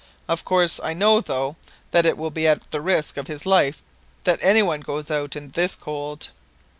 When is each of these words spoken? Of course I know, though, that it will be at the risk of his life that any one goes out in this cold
Of 0.27 0.43
course 0.43 0.79
I 0.83 0.93
know, 0.93 1.21
though, 1.21 1.57
that 1.91 2.07
it 2.07 2.17
will 2.17 2.31
be 2.31 2.47
at 2.47 2.71
the 2.71 2.81
risk 2.81 3.17
of 3.17 3.27
his 3.27 3.45
life 3.45 3.83
that 4.23 4.39
any 4.41 4.63
one 4.63 4.81
goes 4.81 5.11
out 5.11 5.35
in 5.35 5.49
this 5.49 5.75
cold 5.75 6.29